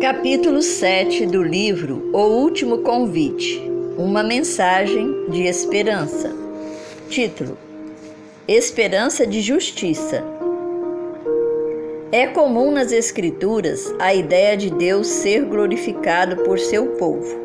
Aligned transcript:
Capítulo 0.00 0.62
7 0.62 1.26
do 1.26 1.42
livro 1.42 2.08
O 2.12 2.20
Último 2.20 2.78
Convite 2.78 3.60
Uma 3.98 4.22
Mensagem 4.22 5.28
de 5.28 5.42
Esperança. 5.42 6.32
Título: 7.08 7.58
Esperança 8.46 9.26
de 9.26 9.40
Justiça. 9.40 10.22
É 12.12 12.28
comum 12.28 12.70
nas 12.70 12.92
Escrituras 12.92 13.92
a 13.98 14.14
ideia 14.14 14.56
de 14.56 14.70
Deus 14.70 15.08
ser 15.08 15.44
glorificado 15.44 16.44
por 16.44 16.60
seu 16.60 16.86
povo. 16.90 17.36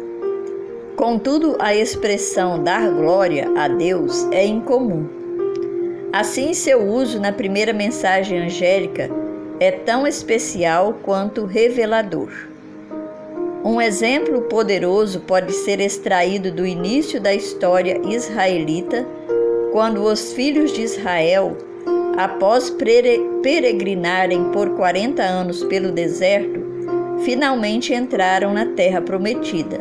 Contudo, 0.96 1.58
a 1.60 1.76
expressão 1.76 2.64
dar 2.64 2.88
glória 2.92 3.52
a 3.58 3.68
Deus 3.68 4.28
é 4.32 4.46
incomum. 4.46 5.08
Assim, 6.14 6.54
seu 6.54 6.88
uso 6.88 7.20
na 7.20 7.32
primeira 7.32 7.74
mensagem 7.74 8.38
angélica 8.38 9.23
é 9.60 9.72
tão 9.72 10.06
especial 10.08 11.00
quanto 11.04 11.46
revelador. 11.46 12.30
Um 13.64 13.80
exemplo 13.80 14.42
poderoso 14.44 15.22
pode 15.22 15.54
ser 15.54 15.80
extraído 15.80 16.52
do 16.52 16.66
início 16.66 17.22
da 17.22 17.34
história 17.34 18.02
israelita, 18.06 19.08
quando 19.72 20.04
os 20.04 20.34
filhos 20.34 20.74
de 20.74 20.82
Israel, 20.82 21.58
após 22.18 22.70
peregrinarem 23.42 24.52
por 24.52 24.72
40 24.72 25.24
anos 25.24 25.64
pelo 25.64 25.92
deserto, 25.92 26.62
finalmente 27.24 27.94
entraram 27.94 28.54
na 28.54 28.66
terra 28.66 29.02
prometida, 29.02 29.80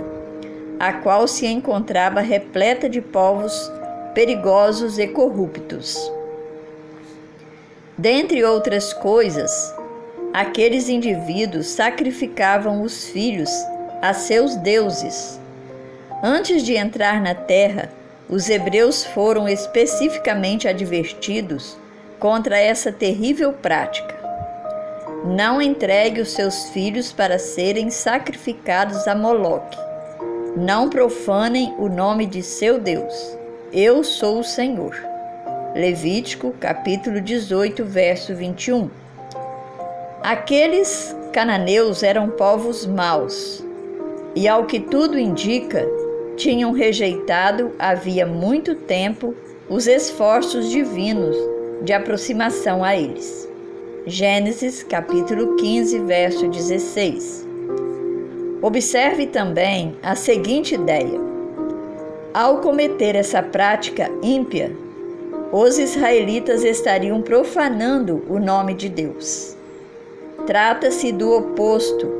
a 0.78 0.92
qual 0.92 1.26
se 1.26 1.46
encontrava 1.46 2.20
repleta 2.20 2.88
de 2.88 3.00
povos 3.00 3.52
perigosos 4.14 4.98
e 4.98 5.08
corruptos. 5.08 5.98
Dentre 8.02 8.42
outras 8.42 8.92
coisas, 8.92 9.72
aqueles 10.32 10.88
indivíduos 10.88 11.68
sacrificavam 11.68 12.82
os 12.82 13.06
filhos 13.06 13.48
a 14.02 14.12
seus 14.12 14.56
deuses. 14.56 15.38
Antes 16.20 16.64
de 16.64 16.74
entrar 16.74 17.20
na 17.20 17.32
terra, 17.32 17.92
os 18.28 18.50
hebreus 18.50 19.04
foram 19.04 19.48
especificamente 19.48 20.66
advertidos 20.66 21.78
contra 22.18 22.58
essa 22.58 22.90
terrível 22.90 23.52
prática. 23.52 24.16
Não 25.24 25.62
entregue 25.62 26.22
os 26.22 26.32
seus 26.32 26.70
filhos 26.70 27.12
para 27.12 27.38
serem 27.38 27.88
sacrificados 27.88 29.06
a 29.06 29.14
Moloque. 29.14 29.78
Não 30.56 30.90
profanem 30.90 31.72
o 31.78 31.88
nome 31.88 32.26
de 32.26 32.42
seu 32.42 32.80
Deus. 32.80 33.38
Eu 33.72 34.02
sou 34.02 34.40
o 34.40 34.44
Senhor. 34.44 35.11
Levítico, 35.74 36.54
capítulo 36.60 37.18
18, 37.18 37.82
verso 37.82 38.34
21. 38.34 38.90
Aqueles 40.22 41.16
cananeus 41.32 42.02
eram 42.02 42.28
povos 42.28 42.84
maus, 42.84 43.64
e 44.36 44.46
ao 44.46 44.66
que 44.66 44.78
tudo 44.78 45.18
indica, 45.18 45.88
tinham 46.36 46.72
rejeitado 46.72 47.72
havia 47.78 48.26
muito 48.26 48.74
tempo 48.74 49.34
os 49.66 49.86
esforços 49.86 50.68
divinos 50.68 51.34
de 51.80 51.94
aproximação 51.94 52.84
a 52.84 52.94
eles. 52.94 53.48
Gênesis 54.06 54.82
capítulo 54.82 55.56
15, 55.56 56.00
verso 56.00 56.48
16. 56.48 57.48
Observe 58.60 59.26
também 59.26 59.96
a 60.02 60.14
seguinte 60.14 60.74
ideia: 60.74 61.18
ao 62.34 62.58
cometer 62.58 63.16
essa 63.16 63.42
prática 63.42 64.10
ímpia, 64.22 64.81
os 65.52 65.78
israelitas 65.78 66.64
estariam 66.64 67.20
profanando 67.20 68.24
o 68.26 68.38
nome 68.38 68.72
de 68.72 68.88
Deus. 68.88 69.54
Trata-se 70.46 71.12
do 71.12 71.30
oposto 71.30 72.10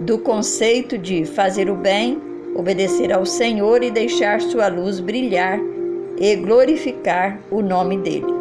do 0.00 0.18
conceito 0.18 0.96
de 0.96 1.24
fazer 1.24 1.68
o 1.68 1.74
bem, 1.74 2.22
obedecer 2.54 3.12
ao 3.12 3.26
Senhor 3.26 3.82
e 3.82 3.90
deixar 3.90 4.40
sua 4.40 4.68
luz 4.68 5.00
brilhar 5.00 5.58
e 6.16 6.36
glorificar 6.36 7.40
o 7.50 7.60
nome 7.60 7.98
dele. 7.98 8.36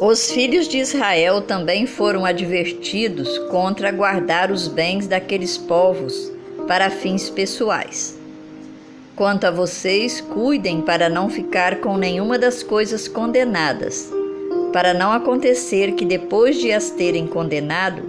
Os 0.00 0.30
filhos 0.30 0.66
de 0.68 0.78
Israel 0.78 1.42
também 1.42 1.86
foram 1.86 2.24
advertidos 2.24 3.38
contra 3.50 3.90
guardar 3.90 4.50
os 4.50 4.68
bens 4.68 5.06
daqueles 5.06 5.58
povos 5.58 6.32
para 6.66 6.88
fins 6.88 7.28
pessoais. 7.28 8.15
Quanto 9.16 9.44
a 9.44 9.50
vocês, 9.50 10.20
cuidem 10.20 10.82
para 10.82 11.08
não 11.08 11.30
ficar 11.30 11.80
com 11.80 11.96
nenhuma 11.96 12.38
das 12.38 12.62
coisas 12.62 13.08
condenadas, 13.08 14.12
para 14.74 14.92
não 14.92 15.10
acontecer 15.10 15.92
que 15.92 16.04
depois 16.04 16.58
de 16.58 16.70
as 16.70 16.90
terem 16.90 17.26
condenado, 17.26 18.02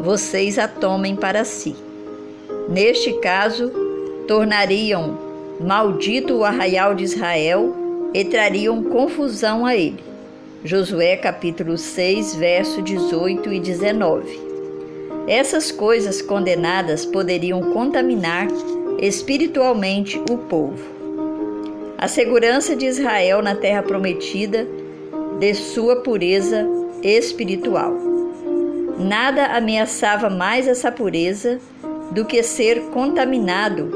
vocês 0.00 0.58
a 0.58 0.66
tomem 0.66 1.14
para 1.14 1.44
si. 1.44 1.76
Neste 2.66 3.12
caso, 3.20 3.70
tornariam 4.26 5.18
maldito 5.60 6.32
o 6.32 6.44
arraial 6.44 6.94
de 6.94 7.04
Israel 7.04 7.76
e 8.14 8.24
trariam 8.24 8.82
confusão 8.84 9.66
a 9.66 9.76
ele. 9.76 10.02
Josué 10.64 11.14
capítulo 11.18 11.76
6, 11.76 12.36
verso 12.36 12.80
18 12.80 13.52
e 13.52 13.60
19. 13.60 14.40
Essas 15.28 15.70
coisas 15.70 16.22
condenadas 16.22 17.04
poderiam 17.04 17.60
contaminar 17.74 18.48
espiritualmente 19.06 20.18
o 20.30 20.38
povo. 20.38 20.94
A 21.98 22.08
segurança 22.08 22.74
de 22.74 22.86
Israel 22.86 23.42
na 23.42 23.54
terra 23.54 23.82
prometida 23.82 24.66
de 25.38 25.54
sua 25.54 25.96
pureza 25.96 26.66
espiritual. 27.02 27.92
Nada 28.98 29.46
ameaçava 29.46 30.30
mais 30.30 30.66
essa 30.66 30.90
pureza 30.90 31.58
do 32.12 32.24
que 32.24 32.42
ser 32.42 32.80
contaminado 32.92 33.90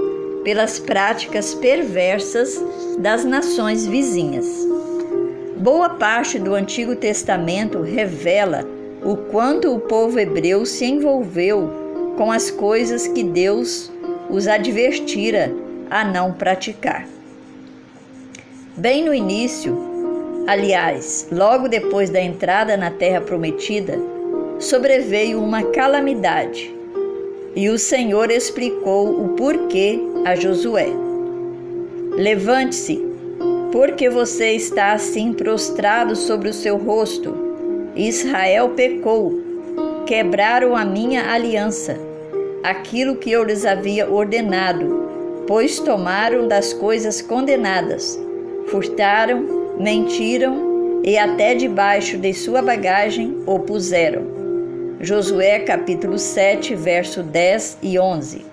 pelas 0.45 0.79
práticas 0.79 1.55
perversas 1.55 2.63
das 2.99 3.25
nações 3.25 3.87
vizinhas. 3.87 4.47
Boa 5.57 5.91
parte 5.91 6.39
do 6.39 6.55
Antigo 6.55 6.95
Testamento 6.95 7.81
revela 7.83 8.65
o 9.03 9.17
quanto 9.17 9.75
o 9.75 9.81
povo 9.81 10.19
hebreu 10.19 10.67
se 10.67 10.85
envolveu 10.85 11.71
com 12.17 12.33
as 12.33 12.51
coisas 12.51 13.07
que 13.07 13.23
Deus 13.23 13.91
os 14.31 14.47
advertira 14.47 15.53
a 15.91 16.05
não 16.05 16.33
praticar. 16.33 17.07
Bem 18.77 19.05
no 19.05 19.15
início, 19.15 19.77
aliás, 20.47 21.29
logo 21.33 21.69
depois 21.69 22.11
da 22.11 22.21
entrada 22.21 22.77
na 22.77 22.91
Terra 22.91 23.21
Prometida, 23.21 23.99
sobreveio 24.59 25.43
uma 25.43 25.63
calamidade 25.63 26.75
e 27.57 27.69
o 27.71 27.79
Senhor 27.79 28.31
explicou 28.31 29.25
o 29.25 29.31
porquê 29.31 29.99
a 30.25 30.37
Josué. 30.37 30.89
Levante-se, 32.13 33.05
porque 33.73 34.09
você 34.09 34.53
está 34.53 34.93
assim 34.93 35.33
prostrado 35.33 36.15
sobre 36.15 36.49
o 36.49 36.55
seu 36.55 36.77
rosto. 36.77 37.35
Israel 37.97 38.71
pecou, 38.71 39.41
quebraram 40.07 40.77
a 40.77 40.85
minha 40.85 41.33
aliança 41.33 42.08
aquilo 42.63 43.17
que 43.17 43.31
eu 43.31 43.45
lhes 43.45 43.65
havia 43.65 44.09
ordenado, 44.09 45.45
pois 45.47 45.79
tomaram 45.79 46.49
das 46.49 46.73
coisas 46.73 47.23
condenadas, 47.23 48.19
furtaram, 48.69 49.77
mentiram 49.79 51.03
e 51.05 51.17
até 51.17 51.55
debaixo 51.55 52.19
de 52.19 52.35
sua 52.35 52.61
bagagem 52.61 53.43
o 53.47 53.59
puseram. 53.61 54.37
Josué 55.01 55.61
capítulo 55.61 56.19
7, 56.19 56.75
verso 56.75 57.23
10 57.23 57.79
e 57.83 57.99
11. 57.99 58.45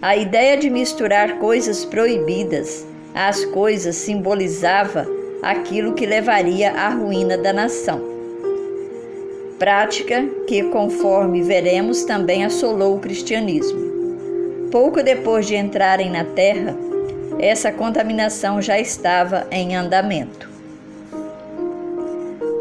A 0.00 0.16
ideia 0.16 0.56
de 0.56 0.70
misturar 0.70 1.38
coisas 1.38 1.84
proibidas 1.84 2.86
às 3.14 3.44
coisas 3.44 3.96
simbolizava 3.96 5.06
aquilo 5.42 5.94
que 5.94 6.06
levaria 6.06 6.72
à 6.72 6.88
ruína 6.88 7.36
da 7.36 7.52
nação 7.52 8.15
prática 9.58 10.28
que, 10.46 10.64
conforme 10.64 11.42
veremos, 11.42 12.04
também 12.04 12.44
assolou 12.44 12.96
o 12.96 13.00
cristianismo. 13.00 13.86
Pouco 14.70 15.02
depois 15.02 15.46
de 15.46 15.56
entrarem 15.56 16.10
na 16.10 16.24
terra, 16.24 16.76
essa 17.38 17.70
contaminação 17.72 18.60
já 18.60 18.78
estava 18.78 19.46
em 19.50 19.76
andamento. 19.76 20.48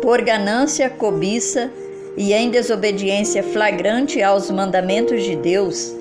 Por 0.01 0.21
ganância, 0.21 0.89
cobiça 0.89 1.71
e 2.15 2.33
em 2.33 2.49
desobediência 2.49 3.43
flagrante 3.43 4.21
aos 4.21 4.49
mandamentos 4.51 5.23
de 5.23 5.35
Deus, 5.35 5.93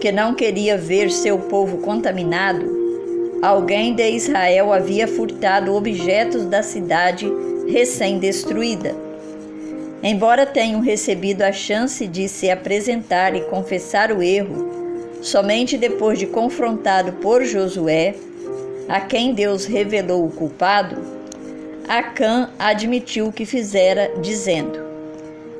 que 0.00 0.12
não 0.12 0.34
queria 0.34 0.76
ver 0.76 1.10
seu 1.10 1.38
povo 1.38 1.78
contaminado, 1.78 2.76
alguém 3.42 3.94
de 3.94 4.10
Israel 4.10 4.72
havia 4.72 5.08
furtado 5.08 5.74
objetos 5.74 6.44
da 6.44 6.62
cidade 6.62 7.32
recém-destruída 7.66 9.05
Embora 10.08 10.46
tenham 10.46 10.78
recebido 10.78 11.42
a 11.42 11.50
chance 11.50 12.06
de 12.06 12.28
se 12.28 12.48
apresentar 12.48 13.34
e 13.34 13.40
confessar 13.40 14.12
o 14.12 14.22
erro, 14.22 15.18
somente 15.20 15.76
depois 15.76 16.16
de 16.16 16.28
confrontado 16.28 17.14
por 17.14 17.42
Josué, 17.42 18.14
a 18.88 19.00
quem 19.00 19.34
Deus 19.34 19.64
revelou 19.64 20.24
o 20.24 20.30
culpado, 20.30 20.96
Acã 21.88 22.50
admitiu 22.56 23.26
o 23.26 23.32
que 23.32 23.44
fizera, 23.44 24.12
dizendo: 24.22 24.78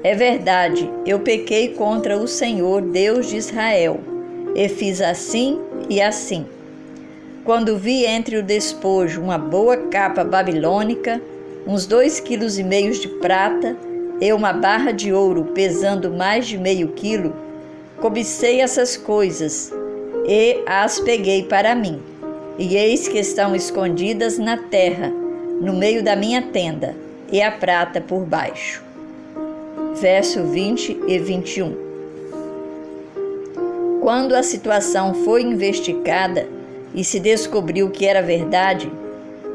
É 0.04 0.14
verdade, 0.14 0.88
eu 1.04 1.18
pequei 1.18 1.70
contra 1.70 2.16
o 2.16 2.28
Senhor, 2.28 2.82
Deus 2.82 3.28
de 3.28 3.38
Israel, 3.38 3.98
e 4.54 4.68
fiz 4.68 5.00
assim 5.00 5.60
e 5.90 6.00
assim. 6.00 6.46
Quando 7.44 7.76
vi 7.76 8.06
entre 8.06 8.36
o 8.36 8.44
despojo 8.44 9.20
uma 9.20 9.38
boa 9.38 9.76
capa 9.88 10.22
babilônica, 10.22 11.20
uns 11.66 11.84
dois 11.84 12.20
quilos 12.20 12.60
e 12.60 12.62
meio 12.62 12.92
de 12.92 13.08
prata 13.08 13.76
e 14.20 14.32
uma 14.32 14.52
barra 14.52 14.92
de 14.92 15.12
ouro 15.12 15.50
pesando 15.54 16.10
mais 16.10 16.46
de 16.46 16.56
meio 16.56 16.88
quilo, 16.88 17.34
cobicei 17.98 18.60
essas 18.60 18.96
coisas 18.96 19.72
e 20.26 20.62
as 20.66 20.98
peguei 20.98 21.42
para 21.42 21.74
mim. 21.74 22.00
E 22.58 22.76
eis 22.76 23.06
que 23.06 23.18
estão 23.18 23.54
escondidas 23.54 24.38
na 24.38 24.56
terra, 24.56 25.12
no 25.60 25.74
meio 25.74 26.02
da 26.02 26.16
minha 26.16 26.40
tenda, 26.40 26.94
e 27.30 27.42
a 27.42 27.50
prata 27.50 28.00
por 28.00 28.24
baixo. 28.24 28.82
Verso 29.94 30.42
20 30.44 31.00
e 31.06 31.18
21. 31.18 31.86
Quando 34.00 34.34
a 34.34 34.42
situação 34.42 35.12
foi 35.12 35.42
investigada 35.42 36.46
e 36.94 37.04
se 37.04 37.18
descobriu 37.18 37.90
que 37.90 38.06
era 38.06 38.22
verdade, 38.22 38.90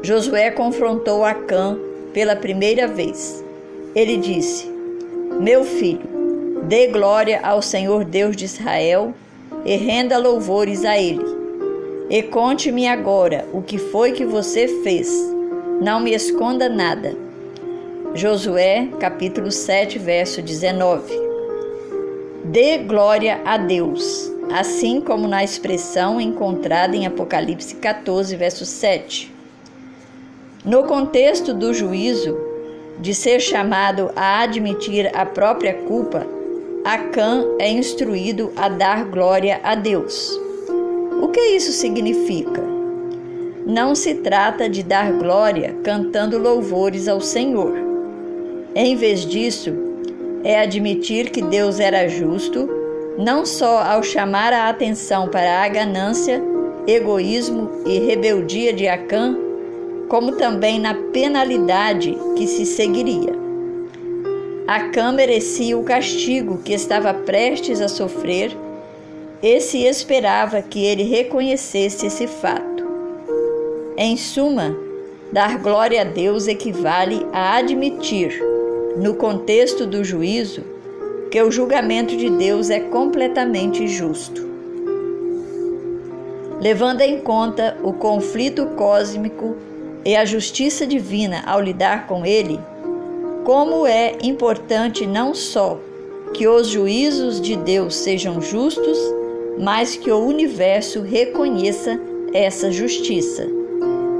Josué 0.02 0.50
confrontou 0.50 1.24
Acã 1.24 1.78
pela 2.12 2.36
primeira 2.36 2.86
vez. 2.86 3.41
Ele 3.94 4.16
disse: 4.16 4.66
Meu 5.38 5.64
filho, 5.64 6.08
dê 6.64 6.86
glória 6.86 7.40
ao 7.42 7.60
Senhor 7.60 8.04
Deus 8.04 8.34
de 8.34 8.46
Israel 8.46 9.12
e 9.64 9.76
renda 9.76 10.16
louvores 10.16 10.84
a 10.84 10.98
Ele. 10.98 11.24
E 12.08 12.22
conte-me 12.22 12.86
agora 12.88 13.46
o 13.52 13.60
que 13.62 13.76
foi 13.78 14.12
que 14.12 14.24
você 14.24 14.66
fez. 14.82 15.10
Não 15.80 16.00
me 16.00 16.14
esconda 16.14 16.68
nada. 16.68 17.14
Josué, 18.14 18.88
capítulo 18.98 19.50
7, 19.50 19.98
verso 19.98 20.40
19. 20.42 21.12
Dê 22.44 22.78
glória 22.78 23.40
a 23.44 23.56
Deus, 23.56 24.30
assim 24.50 25.00
como 25.00 25.28
na 25.28 25.44
expressão 25.44 26.20
encontrada 26.20 26.96
em 26.96 27.06
Apocalipse 27.06 27.76
14, 27.76 28.36
verso 28.36 28.64
7. 28.64 29.32
No 30.64 30.84
contexto 30.84 31.54
do 31.54 31.72
juízo, 31.72 32.51
de 33.02 33.12
ser 33.12 33.40
chamado 33.40 34.12
a 34.14 34.42
admitir 34.42 35.10
a 35.12 35.26
própria 35.26 35.74
culpa, 35.74 36.24
Acã 36.84 37.44
é 37.58 37.68
instruído 37.68 38.52
a 38.56 38.68
dar 38.68 39.04
glória 39.04 39.60
a 39.64 39.74
Deus. 39.74 40.40
O 41.20 41.28
que 41.28 41.40
isso 41.40 41.72
significa? 41.72 42.62
Não 43.66 43.94
se 43.96 44.14
trata 44.14 44.68
de 44.68 44.84
dar 44.84 45.12
glória 45.12 45.74
cantando 45.82 46.38
louvores 46.38 47.08
ao 47.08 47.20
Senhor. 47.20 47.74
Em 48.74 48.94
vez 48.94 49.26
disso, 49.26 49.72
é 50.44 50.60
admitir 50.60 51.30
que 51.30 51.42
Deus 51.42 51.80
era 51.80 52.08
justo, 52.08 52.68
não 53.18 53.44
só 53.44 53.82
ao 53.82 54.02
chamar 54.02 54.52
a 54.52 54.68
atenção 54.68 55.28
para 55.28 55.64
a 55.64 55.68
ganância, 55.68 56.40
egoísmo 56.86 57.68
e 57.84 57.98
rebeldia 57.98 58.72
de 58.72 58.86
Acã, 58.86 59.36
como 60.12 60.32
também 60.32 60.78
na 60.78 60.92
penalidade 60.92 62.14
que 62.36 62.46
se 62.46 62.66
seguiria. 62.66 63.32
Acã 64.68 65.10
merecia 65.10 65.78
o 65.78 65.84
castigo 65.84 66.58
que 66.58 66.74
estava 66.74 67.14
prestes 67.14 67.80
a 67.80 67.88
sofrer 67.88 68.54
e 69.42 69.58
se 69.58 69.84
esperava 69.84 70.60
que 70.60 70.84
ele 70.84 71.04
reconhecesse 71.04 72.08
esse 72.08 72.26
fato. 72.26 72.86
Em 73.96 74.14
suma, 74.18 74.76
dar 75.32 75.56
glória 75.56 76.02
a 76.02 76.04
Deus 76.04 76.46
equivale 76.46 77.26
a 77.32 77.56
admitir, 77.56 78.38
no 78.98 79.14
contexto 79.14 79.86
do 79.86 80.04
juízo, 80.04 80.62
que 81.30 81.40
o 81.40 81.50
julgamento 81.50 82.14
de 82.18 82.28
Deus 82.28 82.68
é 82.68 82.80
completamente 82.80 83.88
justo. 83.88 84.46
Levando 86.60 87.00
em 87.00 87.18
conta 87.18 87.78
o 87.82 87.94
conflito 87.94 88.66
cósmico 88.76 89.56
e 90.04 90.16
a 90.16 90.24
justiça 90.24 90.86
divina 90.86 91.42
ao 91.46 91.60
lidar 91.60 92.06
com 92.06 92.24
ele, 92.26 92.58
como 93.44 93.86
é 93.86 94.18
importante 94.22 95.06
não 95.06 95.34
só 95.34 95.78
que 96.32 96.46
os 96.46 96.68
juízos 96.68 97.40
de 97.40 97.56
Deus 97.56 97.96
sejam 97.96 98.40
justos, 98.40 98.98
mas 99.58 99.96
que 99.96 100.10
o 100.10 100.24
universo 100.24 101.02
reconheça 101.02 102.00
essa 102.32 102.70
justiça. 102.72 103.46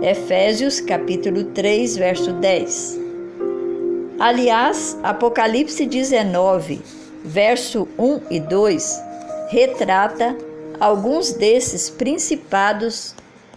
Efésios 0.03 0.81
capítulo 0.81 1.45
3, 1.45 1.97
verso 1.97 2.33
10. 2.33 3.01
Aliás, 4.19 4.99
Apocalipse 5.03 5.87
19, 5.87 6.81
verso 7.25 7.89
1 7.99 8.21
e 8.31 8.41
2, 8.41 9.01
retrata 9.49 10.37
alguns 10.79 11.33
desses 11.33 11.89
principados 11.89 13.15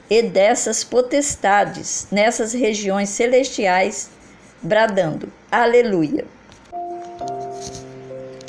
e 0.09 0.21
dessas 0.21 0.83
potestades 0.83 2.07
nessas 2.11 2.53
regiões 2.53 3.09
celestiais, 3.09 4.09
bradando: 4.61 5.31
Aleluia! 5.51 6.25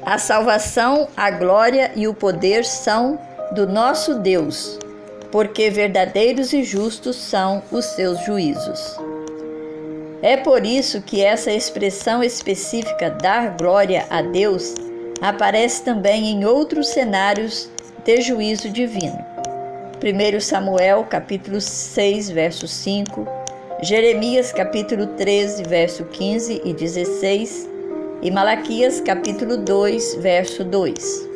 A 0.03 0.19
salvação, 0.19 1.09
a 1.17 1.31
glória 1.31 1.91
e 1.97 2.07
o 2.07 2.15
poder 2.15 2.65
são 2.65 3.19
do 3.53 3.67
nosso 3.67 4.15
Deus, 4.15 4.79
porque 5.33 5.69
verdadeiros 5.71 6.53
e 6.53 6.63
justos 6.63 7.17
são 7.17 7.63
os 7.73 7.85
seus 7.87 8.25
juízos. 8.25 8.97
É 10.23 10.37
por 10.37 10.65
isso 10.65 11.03
que 11.03 11.23
essa 11.23 11.53
expressão 11.53 12.23
específica 12.23 13.11
dar 13.11 13.57
glória 13.57 14.07
a 14.09 14.23
Deus 14.23 14.75
aparece 15.21 15.83
também 15.83 16.27
em 16.27 16.45
outros 16.45 16.89
cenários 16.89 17.69
de 18.05 18.21
juízo 18.21 18.71
divino. 18.71 19.36
1 19.99 20.41
Samuel 20.41 21.05
capítulo 21.05 21.59
6, 21.59 22.29
verso 22.29 22.69
5, 22.69 23.27
Jeremias 23.83 24.53
capítulo 24.53 25.07
13, 25.07 25.63
verso 25.63 26.05
15 26.05 26.61
e 26.63 26.75
16 26.75 27.71
e 28.21 28.31
Malaquias 28.31 29.01
capítulo 29.01 29.57
2, 29.57 30.17
verso 30.17 30.63
2. 30.65 31.29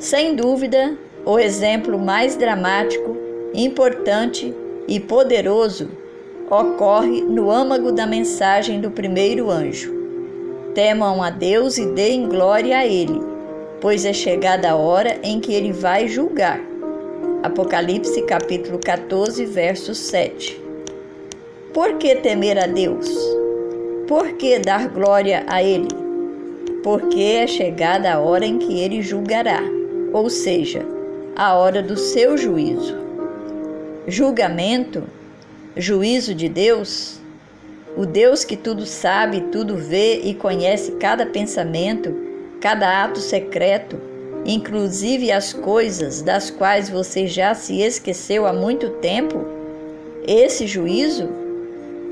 Sem 0.00 0.34
dúvida, 0.34 0.98
o 1.24 1.38
exemplo 1.38 1.96
mais 1.96 2.34
dramático, 2.36 3.16
importante 3.54 4.52
e 4.88 4.98
poderoso 4.98 5.88
ocorre 6.50 7.22
no 7.22 7.52
âmago 7.52 7.92
da 7.92 8.04
mensagem 8.04 8.80
do 8.80 8.90
primeiro 8.90 9.48
anjo. 9.48 9.94
Temam 10.74 11.22
a 11.22 11.30
Deus 11.30 11.78
e 11.78 11.86
deem 11.86 12.28
glória 12.28 12.78
a 12.78 12.84
Ele, 12.84 13.20
pois 13.80 14.04
é 14.04 14.12
chegada 14.12 14.72
a 14.72 14.76
hora 14.76 15.20
em 15.22 15.38
que 15.38 15.54
Ele 15.54 15.72
vai 15.72 16.08
julgar 16.08 16.73
Apocalipse 17.44 18.22
capítulo 18.22 18.78
14, 18.78 19.44
verso 19.44 19.94
7. 19.94 20.58
Por 21.74 21.98
que 21.98 22.14
temer 22.14 22.58
a 22.58 22.66
Deus? 22.66 23.06
Por 24.08 24.32
que 24.38 24.58
dar 24.58 24.88
glória 24.88 25.44
a 25.46 25.62
Ele? 25.62 25.88
Porque 26.82 27.20
é 27.20 27.46
chegada 27.46 28.14
a 28.14 28.18
hora 28.18 28.46
em 28.46 28.56
que 28.56 28.80
Ele 28.80 29.02
julgará, 29.02 29.60
ou 30.10 30.30
seja, 30.30 30.86
a 31.36 31.54
hora 31.54 31.82
do 31.82 31.98
seu 31.98 32.38
juízo. 32.38 32.96
Julgamento, 34.08 35.02
juízo 35.76 36.34
de 36.34 36.48
Deus, 36.48 37.20
o 37.94 38.06
Deus 38.06 38.42
que 38.42 38.56
tudo 38.56 38.86
sabe, 38.86 39.42
tudo 39.52 39.76
vê 39.76 40.22
e 40.22 40.32
conhece 40.34 40.92
cada 40.92 41.26
pensamento, 41.26 42.16
cada 42.58 43.04
ato 43.04 43.18
secreto, 43.18 44.13
inclusive 44.44 45.32
as 45.32 45.52
coisas 45.52 46.22
das 46.22 46.50
quais 46.50 46.90
você 46.90 47.26
já 47.26 47.54
se 47.54 47.80
esqueceu 47.80 48.46
há 48.46 48.52
muito 48.52 48.90
tempo? 48.90 49.44
Esse 50.26 50.66
juízo? 50.66 51.28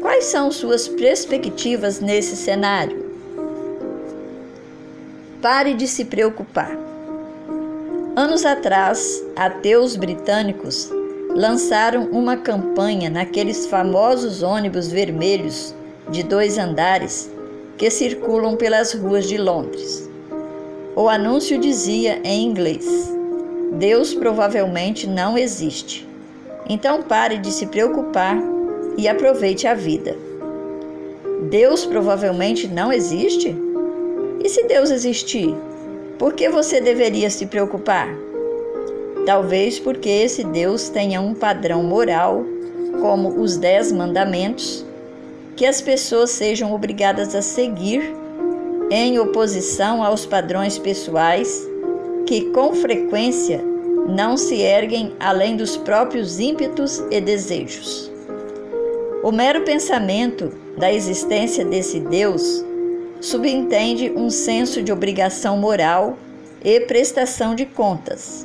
Quais 0.01 0.25
são 0.25 0.51
suas 0.51 0.89
perspectivas 0.89 2.01
nesse 2.01 2.37
cenário? 2.37 3.11
Pare 5.41 5.75
de 5.75 5.87
se 5.87 6.05
preocupar. 6.05 6.77
Anos 8.15 8.45
atrás, 8.45 9.23
ateus 9.35 9.97
britânicos 9.97 10.91
lançaram 11.35 12.11
uma 12.11 12.37
campanha 12.37 13.09
naqueles 13.09 13.67
famosos 13.67 14.43
ônibus 14.43 14.89
vermelhos 14.89 15.75
de 16.11 16.23
dois 16.23 16.59
andares 16.59 17.31
que 17.79 17.91
circulam 17.91 18.57
pelas 18.57 18.93
ruas 18.93 19.27
de 19.27 19.39
Londres. 19.39 20.12
O 20.95 21.09
anúncio 21.09 21.59
dizia 21.59 22.21
em 22.23 22.45
inglês: 22.45 22.87
Deus 23.73 24.13
provavelmente 24.13 25.07
não 25.07 25.39
existe. 25.39 26.07
Então 26.69 27.03
pare 27.03 27.39
de 27.39 27.51
se 27.51 27.67
preocupar 27.67 28.37
e 28.99 29.09
aproveite 29.09 29.67
a 29.67 29.73
vida. 29.73 30.15
Deus 31.49 31.87
provavelmente 31.87 32.69
não 32.69 32.93
existe? 32.93 33.57
E 34.45 34.49
se 34.51 34.65
Deus 34.65 34.91
existir, 34.91 35.55
por 36.19 36.35
que 36.35 36.51
você 36.51 36.79
deveria 36.79 37.31
se 37.31 37.47
preocupar? 37.47 38.15
Talvez 39.25 39.79
porque 39.79 40.11
esse 40.11 40.45
Deus 40.45 40.91
tenha 40.91 41.23
um 41.23 41.33
padrão 41.33 41.83
moral, 41.83 42.45
como 43.01 43.41
os 43.41 43.57
Dez 43.57 43.91
Mandamentos, 43.91 44.85
que 45.57 45.65
as 45.65 45.81
pessoas 45.81 46.31
sejam 46.31 46.75
obrigadas 46.75 47.35
a 47.35 47.41
seguir 47.41 48.15
em 48.95 49.19
oposição 49.19 50.03
aos 50.03 50.27
padrões 50.27 50.77
pessoais 50.77 51.67
que 52.27 52.51
com 52.51 52.75
frequência 52.75 53.65
não 54.07 54.37
se 54.37 54.61
erguem 54.61 55.15
além 55.19 55.57
dos 55.57 55.79
próprios 55.79 56.39
ímpetos 56.39 57.03
e 57.11 57.19
desejos. 57.19 58.13
O 59.23 59.33
mero 59.33 59.63
pensamento 59.63 60.53
da 60.77 60.93
existência 60.93 61.65
desse 61.65 62.01
Deus 62.01 62.63
subentende 63.19 64.13
um 64.15 64.29
senso 64.29 64.83
de 64.83 64.93
obrigação 64.93 65.57
moral 65.57 66.19
e 66.63 66.81
prestação 66.81 67.55
de 67.55 67.65
contas, 67.65 68.45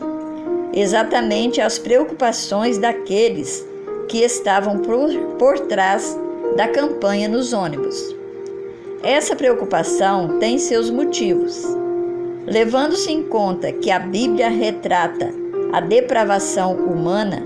exatamente 0.74 1.60
as 1.60 1.78
preocupações 1.78 2.78
daqueles 2.78 3.68
que 4.08 4.20
estavam 4.20 4.80
por, 4.80 5.10
por 5.38 5.60
trás 5.68 6.18
da 6.56 6.70
campanha 6.70 7.28
nos 7.28 7.52
ônibus. 7.52 8.17
Essa 9.04 9.36
preocupação 9.36 10.40
tem 10.40 10.58
seus 10.58 10.90
motivos. 10.90 11.64
Levando-se 12.46 13.12
em 13.12 13.24
conta 13.24 13.72
que 13.72 13.92
a 13.92 14.00
Bíblia 14.00 14.50
retrata 14.50 15.32
a 15.72 15.80
depravação 15.80 16.74
humana, 16.74 17.44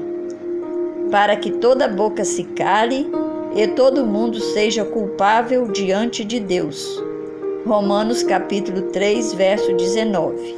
para 1.12 1.36
que 1.36 1.52
toda 1.52 1.88
boca 1.88 2.24
se 2.24 2.44
cale 2.44 3.10
e 3.54 3.68
todo 3.68 4.06
mundo 4.06 4.40
seja 4.40 4.86
culpável 4.86 5.68
diante 5.68 6.24
de 6.24 6.40
Deus. 6.40 7.04
Romanos 7.66 8.24
capítulo 8.24 8.84
3, 8.84 9.34
verso 9.34 9.74
19. 9.76 10.56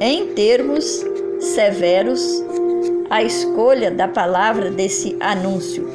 Em 0.00 0.28
termos 0.28 1.04
severos, 1.38 2.42
a 3.10 3.22
escolha 3.22 3.90
da 3.90 4.08
palavra 4.08 4.70
desse 4.70 5.16
anúncio, 5.20 5.86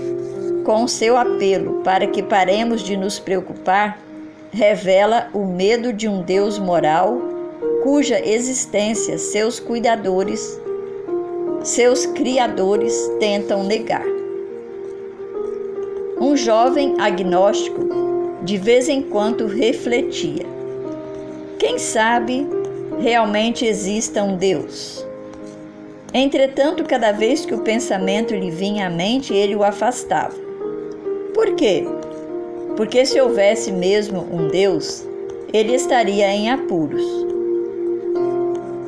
com 0.63 0.87
seu 0.87 1.17
apelo 1.17 1.81
para 1.83 2.07
que 2.07 2.21
paremos 2.21 2.81
de 2.81 2.95
nos 2.95 3.19
preocupar, 3.19 4.02
revela 4.53 5.29
o 5.33 5.45
medo 5.45 5.91
de 5.91 6.07
um 6.07 6.21
Deus 6.21 6.59
moral 6.59 7.17
cuja 7.81 8.19
existência 8.23 9.17
seus 9.17 9.59
cuidadores, 9.59 10.59
seus 11.63 12.05
criadores 12.05 12.95
tentam 13.19 13.63
negar. 13.63 14.05
Um 16.19 16.37
jovem 16.37 16.95
agnóstico 16.99 17.89
de 18.43 18.57
vez 18.57 18.87
em 18.87 19.01
quando 19.01 19.47
refletia: 19.47 20.45
quem 21.57 21.79
sabe 21.79 22.47
realmente 22.99 23.65
exista 23.65 24.23
um 24.23 24.37
Deus? 24.37 25.03
Entretanto, 26.13 26.83
cada 26.83 27.11
vez 27.11 27.43
que 27.43 27.55
o 27.55 27.63
pensamento 27.63 28.35
lhe 28.35 28.51
vinha 28.51 28.85
à 28.85 28.89
mente, 28.89 29.33
ele 29.33 29.55
o 29.55 29.63
afastava. 29.63 30.35
Por 31.33 31.55
quê? 31.55 31.83
Porque 32.75 33.05
se 33.05 33.21
houvesse 33.21 33.71
mesmo 33.71 34.27
um 34.31 34.47
Deus, 34.47 35.07
ele 35.53 35.75
estaria 35.75 36.27
em 36.27 36.49
apuros. 36.49 37.03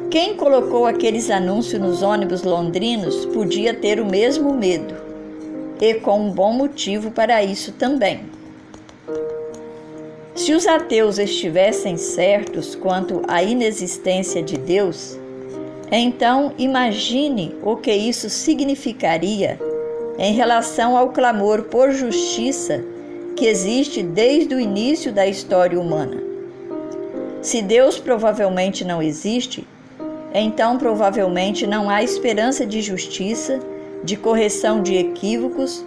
Quem 0.09 0.35
colocou 0.35 0.85
aqueles 0.85 1.29
anúncios 1.29 1.79
nos 1.79 2.01
ônibus 2.01 2.41
londrinos 2.41 3.25
podia 3.27 3.73
ter 3.73 3.99
o 3.99 4.05
mesmo 4.05 4.53
medo 4.53 4.95
e 5.79 5.93
com 5.95 6.19
um 6.21 6.31
bom 6.31 6.53
motivo 6.53 7.11
para 7.11 7.43
isso 7.43 7.73
também. 7.73 8.21
Se 10.33 10.53
os 10.53 10.65
ateus 10.65 11.19
estivessem 11.19 11.97
certos 11.97 12.75
quanto 12.75 13.21
à 13.27 13.43
inexistência 13.43 14.41
de 14.41 14.57
Deus, 14.57 15.19
então 15.91 16.53
imagine 16.57 17.55
o 17.61 17.75
que 17.75 17.93
isso 17.93 18.29
significaria 18.29 19.59
em 20.17 20.33
relação 20.33 20.97
ao 20.97 21.09
clamor 21.09 21.63
por 21.63 21.91
justiça 21.91 22.83
que 23.35 23.45
existe 23.45 24.01
desde 24.01 24.55
o 24.55 24.59
início 24.59 25.11
da 25.11 25.27
história 25.27 25.79
humana. 25.79 26.21
Se 27.41 27.61
Deus 27.61 27.99
provavelmente 27.99 28.83
não 28.83 29.01
existe, 29.01 29.67
então 30.33 30.77
provavelmente 30.77 31.67
não 31.67 31.89
há 31.89 32.01
esperança 32.01 32.65
de 32.65 32.81
justiça 32.81 33.59
de 34.03 34.15
correção 34.15 34.83
de 34.83 34.95
equívocos 34.95 35.83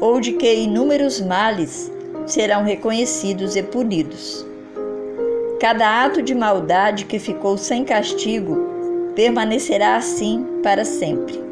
ou 0.00 0.20
de 0.20 0.32
que 0.32 0.54
inúmeros 0.54 1.20
males 1.20 1.90
serão 2.26 2.64
reconhecidos 2.64 3.56
e 3.56 3.62
punidos. 3.62 4.44
Cada 5.60 6.04
ato 6.04 6.22
de 6.22 6.34
maldade 6.34 7.04
que 7.04 7.18
ficou 7.18 7.58
sem 7.58 7.84
castigo 7.84 8.56
permanecerá 9.14 9.96
assim 9.96 10.46
para 10.62 10.84
sempre. 10.84 11.42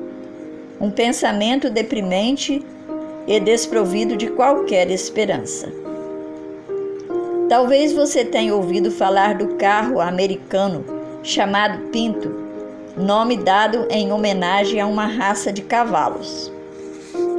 Um 0.81 0.91
pensamento 0.91 1.69
deprimente 1.69 2.65
e 3.27 3.41
desprovido 3.41 4.17
de 4.17 4.29
qualquer 4.29 4.91
esperança. 4.91 5.73
Talvez 7.49 7.93
você 7.93 8.25
tenha 8.25 8.55
ouvido 8.55 8.91
falar 8.91 9.35
do 9.35 9.55
carro 9.57 10.01
americano 10.01 10.85
chamado 11.23 11.89
Pinto 11.91 12.47
nome 12.97 13.37
dado 13.37 13.87
em 13.91 14.11
homenagem 14.11 14.81
a 14.81 14.87
uma 14.87 15.07
raça 15.07 15.53
de 15.53 15.61
cavalos. 15.61 16.51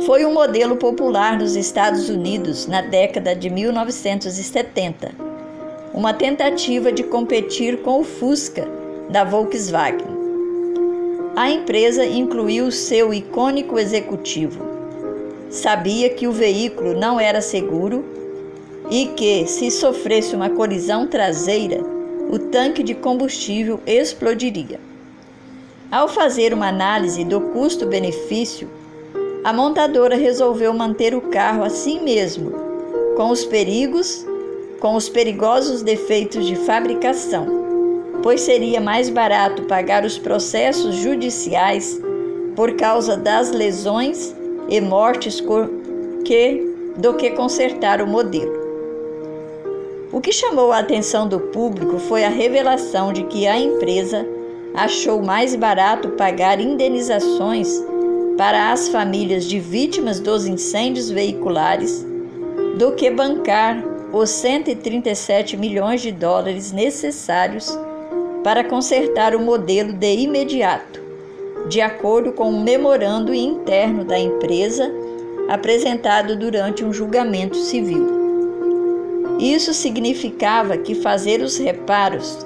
Foi 0.05 0.23
um 0.23 0.31
modelo 0.31 0.75
popular 0.75 1.37
nos 1.37 1.55
Estados 1.55 2.09
Unidos 2.09 2.67
na 2.67 2.81
década 2.81 3.35
de 3.35 3.49
1970, 3.49 5.15
uma 5.93 6.13
tentativa 6.13 6.91
de 6.91 7.03
competir 7.03 7.81
com 7.81 8.01
o 8.01 8.03
Fusca 8.03 8.67
da 9.09 9.23
Volkswagen. 9.23 10.15
A 11.35 11.49
empresa 11.49 12.05
incluiu 12.05 12.71
seu 12.71 13.11
icônico 13.11 13.79
executivo. 13.79 14.76
Sabia 15.49 16.09
que 16.09 16.27
o 16.27 16.31
veículo 16.31 16.93
não 16.93 17.19
era 17.19 17.41
seguro 17.41 18.03
e 18.89 19.07
que, 19.07 19.45
se 19.47 19.71
sofresse 19.71 20.35
uma 20.35 20.49
colisão 20.49 21.07
traseira, 21.07 21.81
o 22.29 22.37
tanque 22.37 22.83
de 22.83 22.93
combustível 22.93 23.79
explodiria. 23.85 24.79
Ao 25.89 26.07
fazer 26.07 26.53
uma 26.53 26.67
análise 26.67 27.23
do 27.23 27.39
custo-benefício, 27.39 28.69
a 29.43 29.53
montadora 29.53 30.17
resolveu 30.17 30.73
manter 30.73 31.15
o 31.15 31.21
carro 31.21 31.63
assim 31.63 32.01
mesmo, 32.01 32.51
com 33.15 33.29
os 33.29 33.45
perigos, 33.45 34.25
com 34.81 34.95
os 34.95 35.07
perigosos 35.07 35.81
defeitos 35.81 36.45
de 36.45 36.57
fabricação, 36.57 37.47
pois 38.21 38.41
seria 38.41 38.81
mais 38.81 39.09
barato 39.09 39.63
pagar 39.63 40.03
os 40.03 40.17
processos 40.17 40.95
judiciais 40.95 42.01
por 42.53 42.73
causa 42.73 43.15
das 43.15 43.51
lesões 43.51 44.35
e 44.69 44.81
mortes 44.81 45.43
que, 46.25 46.73
do 46.97 47.13
que 47.15 47.31
consertar 47.31 48.01
o 48.01 48.07
modelo. 48.07 48.57
O 50.11 50.21
que 50.21 50.31
chamou 50.31 50.71
a 50.71 50.79
atenção 50.79 51.27
do 51.27 51.39
público 51.39 51.99
foi 51.99 52.23
a 52.23 52.29
revelação 52.29 53.11
de 53.11 53.23
que 53.23 53.45
a 53.45 53.57
empresa 53.57 54.25
achou 54.73 55.21
mais 55.21 55.55
barato 55.55 56.09
pagar 56.09 56.59
indenizações 56.59 57.69
para 58.37 58.71
as 58.71 58.87
famílias 58.87 59.45
de 59.45 59.59
vítimas 59.59 60.19
dos 60.19 60.45
incêndios 60.45 61.09
veiculares 61.09 62.05
do 62.77 62.91
que 62.93 63.09
bancar 63.09 63.83
os 64.13 64.29
137 64.29 65.57
milhões 65.57 66.01
de 66.01 66.11
dólares 66.11 66.71
necessários 66.71 67.77
para 68.43 68.63
consertar 68.63 69.35
o 69.35 69.39
modelo 69.39 69.91
de 69.91 70.15
imediato, 70.15 71.01
de 71.67 71.81
acordo 71.81 72.31
com 72.31 72.49
um 72.49 72.63
memorando 72.63 73.33
interno 73.33 74.03
da 74.03 74.17
empresa 74.17 74.91
apresentado 75.49 76.35
durante 76.35 76.83
um 76.83 76.91
julgamento 76.91 77.57
civil. 77.57 78.17
Isso 79.39 79.73
significava 79.73 80.77
que 80.77 80.95
fazer 80.95 81.41
os 81.41 81.57
reparos 81.57 82.45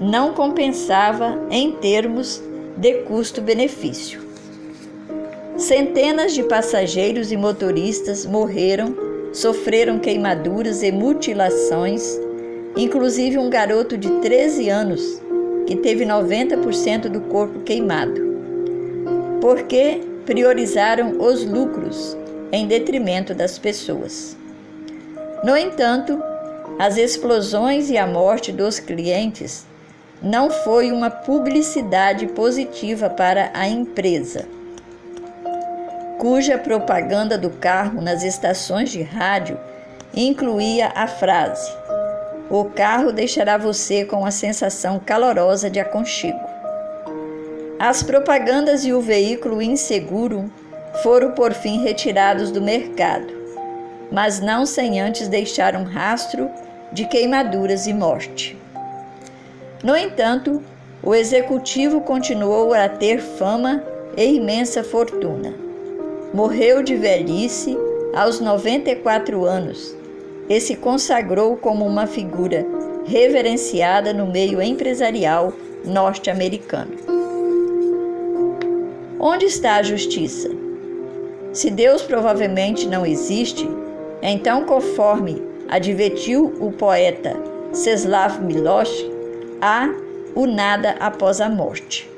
não 0.00 0.32
compensava 0.32 1.38
em 1.50 1.72
termos 1.72 2.42
de 2.76 2.94
custo-benefício. 3.02 4.20
Centenas 5.56 6.32
de 6.32 6.42
passageiros 6.42 7.30
e 7.30 7.36
motoristas 7.36 8.24
morreram, 8.24 8.96
sofreram 9.32 9.98
queimaduras 9.98 10.82
e 10.82 10.90
mutilações, 10.90 12.18
inclusive 12.74 13.36
um 13.36 13.50
garoto 13.50 13.98
de 13.98 14.08
13 14.20 14.70
anos 14.70 15.20
que 15.66 15.76
teve 15.76 16.06
90% 16.06 17.08
do 17.08 17.20
corpo 17.20 17.60
queimado, 17.60 18.29
porque 19.40 20.00
priorizaram 20.26 21.20
os 21.20 21.44
lucros 21.44 22.16
em 22.52 22.66
detrimento 22.66 23.34
das 23.34 23.58
pessoas. 23.58 24.36
No 25.42 25.56
entanto, 25.56 26.22
as 26.78 26.96
explosões 26.96 27.90
e 27.90 27.96
a 27.96 28.06
morte 28.06 28.52
dos 28.52 28.78
clientes 28.78 29.66
não 30.22 30.50
foi 30.50 30.92
uma 30.92 31.10
publicidade 31.10 32.26
positiva 32.26 33.08
para 33.08 33.50
a 33.54 33.66
empresa, 33.66 34.46
cuja 36.18 36.58
propaganda 36.58 37.38
do 37.38 37.48
carro 37.48 38.02
nas 38.02 38.22
estações 38.22 38.90
de 38.90 39.02
rádio 39.02 39.58
incluía 40.14 40.92
a 40.94 41.06
frase: 41.06 41.72
O 42.50 42.66
carro 42.66 43.12
deixará 43.12 43.56
você 43.56 44.04
com 44.04 44.26
a 44.26 44.30
sensação 44.30 44.98
calorosa 44.98 45.70
de 45.70 45.80
aconchego. 45.80 46.49
As 47.80 48.02
propagandas 48.02 48.84
e 48.84 48.92
o 48.92 49.00
veículo 49.00 49.62
inseguro 49.62 50.52
foram 51.02 51.32
por 51.32 51.54
fim 51.54 51.82
retirados 51.82 52.50
do 52.50 52.60
mercado, 52.60 53.32
mas 54.12 54.38
não 54.38 54.66
sem 54.66 55.00
antes 55.00 55.28
deixar 55.28 55.74
um 55.74 55.84
rastro 55.84 56.50
de 56.92 57.06
queimaduras 57.06 57.86
e 57.86 57.94
morte. 57.94 58.54
No 59.82 59.96
entanto, 59.96 60.62
o 61.02 61.14
executivo 61.14 62.02
continuou 62.02 62.74
a 62.74 62.86
ter 62.86 63.18
fama 63.18 63.82
e 64.14 64.34
imensa 64.34 64.84
fortuna. 64.84 65.54
Morreu 66.34 66.82
de 66.82 66.96
velhice 66.96 67.78
aos 68.14 68.40
94 68.40 69.42
anos 69.46 69.96
e 70.50 70.60
se 70.60 70.76
consagrou 70.76 71.56
como 71.56 71.86
uma 71.86 72.06
figura 72.06 72.66
reverenciada 73.06 74.12
no 74.12 74.26
meio 74.26 74.60
empresarial 74.60 75.54
norte-americano. 75.82 77.09
Onde 79.22 79.44
está 79.44 79.76
a 79.76 79.82
justiça? 79.82 80.48
Se 81.52 81.70
Deus 81.70 82.00
provavelmente 82.00 82.88
não 82.88 83.04
existe, 83.04 83.68
então, 84.22 84.64
conforme 84.64 85.42
advertiu 85.68 86.54
o 86.58 86.72
poeta 86.72 87.36
Czeslaw 87.70 88.40
Milosz, 88.40 88.90
há 89.60 89.90
o 90.34 90.46
nada 90.46 90.96
após 90.98 91.38
a 91.38 91.50
morte. 91.50 92.08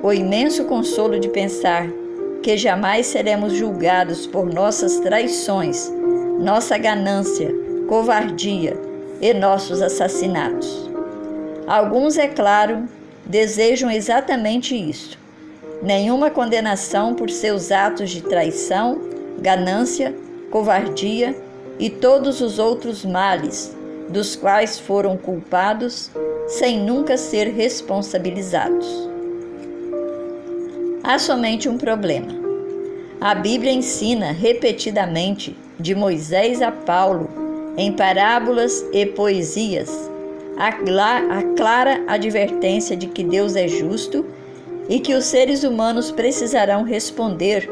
O 0.00 0.12
imenso 0.12 0.66
consolo 0.66 1.18
de 1.18 1.28
pensar 1.28 1.88
que 2.44 2.56
jamais 2.56 3.06
seremos 3.06 3.52
julgados 3.52 4.24
por 4.24 4.46
nossas 4.46 5.00
traições, 5.00 5.92
nossa 6.38 6.78
ganância, 6.78 7.52
covardia 7.88 8.76
e 9.20 9.34
nossos 9.34 9.82
assassinatos. 9.82 10.88
Alguns, 11.66 12.16
é 12.16 12.28
claro, 12.28 12.84
desejam 13.24 13.90
exatamente 13.90 14.76
isso. 14.76 15.25
Nenhuma 15.82 16.30
condenação 16.30 17.14
por 17.14 17.30
seus 17.30 17.70
atos 17.70 18.10
de 18.10 18.22
traição, 18.22 18.98
ganância, 19.38 20.14
covardia 20.50 21.36
e 21.78 21.90
todos 21.90 22.40
os 22.40 22.58
outros 22.58 23.04
males 23.04 23.76
dos 24.08 24.36
quais 24.36 24.78
foram 24.78 25.16
culpados 25.16 26.10
sem 26.46 26.78
nunca 26.80 27.16
ser 27.16 27.48
responsabilizados. 27.48 28.86
Há 31.02 31.18
somente 31.18 31.68
um 31.68 31.76
problema. 31.76 32.34
A 33.20 33.34
Bíblia 33.34 33.72
ensina 33.72 34.32
repetidamente, 34.32 35.56
de 35.78 35.94
Moisés 35.94 36.62
a 36.62 36.72
Paulo, 36.72 37.28
em 37.76 37.92
parábolas 37.92 38.84
e 38.92 39.04
poesias, 39.04 39.90
a 40.56 40.72
clara 41.54 42.02
advertência 42.06 42.96
de 42.96 43.06
que 43.08 43.22
Deus 43.22 43.56
é 43.56 43.68
justo 43.68 44.24
e 44.88 45.00
que 45.00 45.14
os 45.14 45.24
seres 45.24 45.64
humanos 45.64 46.10
precisarão 46.10 46.82
responder 46.82 47.68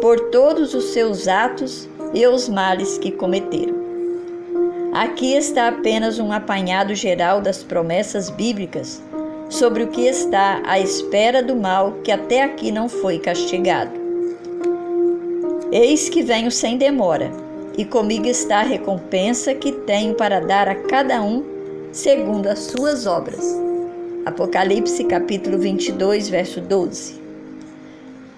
por 0.00 0.18
todos 0.30 0.74
os 0.74 0.92
seus 0.92 1.28
atos 1.28 1.88
e 2.12 2.26
os 2.26 2.48
males 2.48 2.98
que 2.98 3.10
cometeram. 3.10 3.74
Aqui 4.92 5.34
está 5.34 5.68
apenas 5.68 6.18
um 6.18 6.32
apanhado 6.32 6.94
geral 6.94 7.40
das 7.40 7.62
promessas 7.62 8.30
bíblicas 8.30 9.02
sobre 9.48 9.84
o 9.84 9.88
que 9.88 10.06
está 10.06 10.62
à 10.64 10.80
espera 10.80 11.42
do 11.42 11.54
mal 11.54 11.92
que 12.02 12.10
até 12.10 12.42
aqui 12.42 12.72
não 12.72 12.88
foi 12.88 13.18
castigado. 13.18 13.92
Eis 15.70 16.08
que 16.08 16.22
venho 16.22 16.50
sem 16.50 16.76
demora, 16.76 17.30
e 17.76 17.84
comigo 17.84 18.26
está 18.26 18.60
a 18.60 18.64
recompensa 18.64 19.54
que 19.54 19.70
tenho 19.70 20.14
para 20.14 20.40
dar 20.40 20.68
a 20.68 20.74
cada 20.74 21.20
um 21.22 21.44
segundo 21.92 22.46
as 22.46 22.60
suas 22.60 23.06
obras. 23.06 23.44
Apocalipse 24.26 25.04
capítulo 25.04 25.56
22, 25.56 26.28
verso 26.28 26.60
12. 26.60 27.14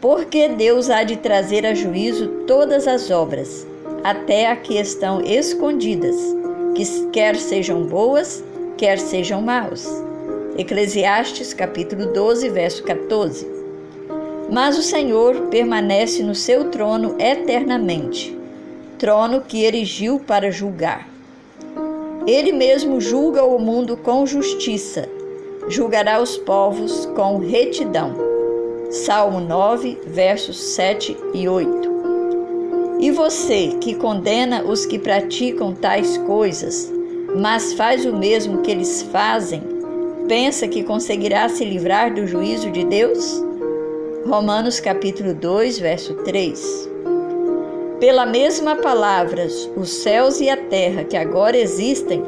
Porque 0.03 0.47
Deus 0.47 0.91
há 0.91 1.03
de 1.03 1.17
trazer 1.17 1.65
a 1.65 1.73
juízo 1.73 2.45
todas 2.47 2.87
as 2.87 3.11
obras, 3.11 3.67
até 4.05 4.49
a 4.49 4.57
que 4.57 4.75
estão 4.75 5.23
escondidas, 5.23 6.15
que 6.75 6.85
quer 7.07 7.37
sejam 7.37 7.85
boas, 7.85 8.45
quer 8.77 8.99
sejam 8.99 9.41
maus. 9.41 9.89
Eclesiastes 10.59 11.55
capítulo 11.55 12.13
12, 12.13 12.51
verso 12.51 12.83
14. 12.83 13.47
Mas 14.53 14.77
o 14.77 14.83
Senhor 14.83 15.47
permanece 15.47 16.23
no 16.23 16.35
seu 16.35 16.67
trono 16.67 17.17
eternamente, 17.19 18.39
trono 18.99 19.41
que 19.41 19.65
erigiu 19.65 20.21
para 20.21 20.51
julgar. 20.51 21.09
Ele 22.27 22.53
mesmo 22.53 23.01
julga 23.01 23.43
o 23.43 23.59
mundo 23.59 23.97
com 23.97 24.27
justiça, 24.27 25.09
julgará 25.69 26.21
os 26.21 26.37
povos 26.37 27.07
com 27.15 27.39
retidão. 27.39 28.15
Salmo 28.91 29.41
9, 29.41 29.99
versos 30.07 30.59
7 30.59 31.17
e 31.35 31.49
8. 31.49 31.89
E 33.01 33.11
você 33.11 33.77
que 33.81 33.95
condena 33.95 34.65
os 34.65 34.87
que 34.87 34.99
praticam 34.99 35.75
tais 35.75 36.17
coisas, 36.19 36.93
mas 37.37 37.75
faz 37.75 38.07
o 38.07 38.17
mesmo 38.17 38.63
que 38.63 38.71
eles 38.71 39.03
fazem, 39.13 39.63
pensa 40.27 40.67
que 40.67 40.83
conseguirá 40.83 41.49
se 41.49 41.65
livrar 41.65 42.15
do 42.15 42.27
juízo 42.27 42.71
de 42.71 42.85
Deus? 42.85 43.45
Romanos 44.27 44.81
capítulo 44.81 45.35
2, 45.35 45.79
verso 45.79 46.15
3. 46.15 46.89
Pela 48.01 48.25
mesma 48.25 48.77
palavra, 48.77 49.47
os 49.77 49.91
céus 49.91 50.41
e 50.41 50.49
a 50.49 50.57
terra 50.57 51.05
que 51.05 51.17
agora 51.17 51.57
existem 51.57 52.23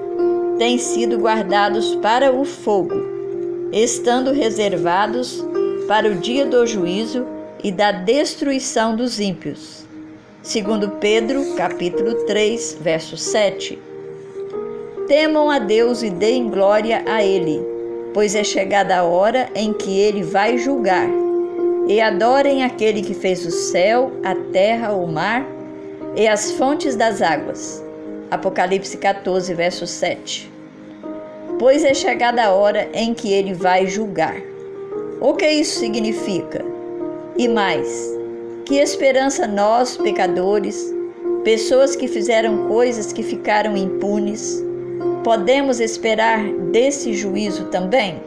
têm 0.58 0.76
sido 0.78 1.18
guardados 1.18 1.94
para 1.96 2.32
o 2.32 2.44
fogo, 2.44 3.09
estando 3.72 4.32
reservados 4.32 5.44
para 5.86 6.08
o 6.08 6.16
dia 6.16 6.44
do 6.44 6.66
juízo 6.66 7.26
e 7.62 7.70
da 7.70 7.92
destruição 7.92 8.96
dos 8.96 9.20
ímpios. 9.20 9.84
Segundo 10.42 10.90
Pedro, 10.92 11.54
capítulo 11.54 12.14
3, 12.26 12.78
verso 12.80 13.16
7. 13.16 13.78
Temam 15.06 15.50
a 15.50 15.58
Deus 15.58 16.02
e 16.02 16.10
deem 16.10 16.48
glória 16.48 17.04
a 17.06 17.22
Ele, 17.22 17.60
pois 18.14 18.34
é 18.34 18.42
chegada 18.42 18.96
a 18.96 19.04
hora 19.04 19.50
em 19.54 19.72
que 19.72 19.98
Ele 19.98 20.22
vai 20.22 20.56
julgar. 20.56 21.08
E 21.86 22.00
adorem 22.00 22.64
aquele 22.64 23.02
que 23.02 23.14
fez 23.14 23.44
o 23.44 23.50
céu, 23.50 24.12
a 24.24 24.34
terra, 24.34 24.92
o 24.92 25.06
mar 25.06 25.46
e 26.16 26.26
as 26.26 26.52
fontes 26.52 26.96
das 26.96 27.20
águas. 27.20 27.84
Apocalipse 28.30 28.96
14, 28.96 29.52
verso 29.54 29.86
7. 29.86 30.49
Pois 31.60 31.84
é 31.84 31.92
chegada 31.92 32.42
a 32.42 32.52
hora 32.54 32.88
em 32.94 33.12
que 33.12 33.30
Ele 33.30 33.52
vai 33.52 33.86
julgar. 33.86 34.40
O 35.20 35.34
que 35.34 35.46
isso 35.46 35.78
significa? 35.78 36.64
E 37.36 37.46
mais, 37.46 37.86
que 38.64 38.76
esperança 38.76 39.46
nós, 39.46 39.94
pecadores, 39.98 40.90
pessoas 41.44 41.94
que 41.94 42.08
fizeram 42.08 42.66
coisas 42.66 43.12
que 43.12 43.22
ficaram 43.22 43.76
impunes, 43.76 44.64
podemos 45.22 45.80
esperar 45.80 46.42
desse 46.72 47.12
juízo 47.12 47.66
também? 47.66 48.22